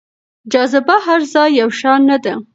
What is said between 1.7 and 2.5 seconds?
شان نه ده.